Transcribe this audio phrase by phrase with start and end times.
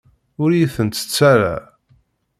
[0.41, 1.55] Ur iyi-tent-ttett ara.